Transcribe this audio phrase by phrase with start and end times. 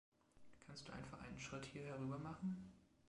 [0.61, 2.73] Kannst du einfach einen Schritt hier herüber machen?